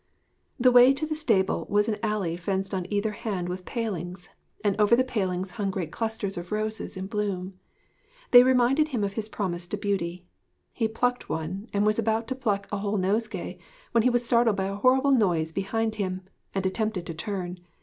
The 0.59 0.71
way 0.71 0.93
to 0.95 1.05
the 1.05 1.13
stable 1.13 1.67
was 1.69 1.87
an 1.87 1.99
alley 2.01 2.35
fenced 2.35 2.73
on 2.73 2.87
either 2.91 3.11
hand 3.11 3.47
with 3.47 3.65
palings, 3.65 4.31
and 4.63 4.75
over 4.81 4.95
the 4.95 5.03
palings 5.03 5.51
hung 5.51 5.69
great 5.69 5.91
clusters 5.91 6.37
of 6.37 6.51
roses 6.51 6.97
in 6.97 7.05
bloom. 7.05 7.59
They 8.31 8.41
reminded 8.41 8.87
him 8.87 9.03
of 9.03 9.13
his 9.13 9.29
promise 9.29 9.67
to 9.67 9.77
Beauty. 9.77 10.25
He 10.73 10.87
plucked 10.87 11.29
one, 11.29 11.69
and 11.71 11.85
was 11.85 11.99
about 11.99 12.27
to 12.29 12.35
pluck 12.35 12.67
a 12.71 12.77
whole 12.77 12.97
nosegay, 12.97 13.59
when 13.91 14.01
he 14.01 14.09
was 14.09 14.25
startled 14.25 14.55
by 14.55 14.63
a 14.69 14.75
horrible 14.75 15.11
noise 15.11 15.51
behind 15.51 15.93
him, 16.01 16.21
and 16.55 16.65
attempted 16.65 17.05
to 17.05 17.13
turn. 17.13 17.59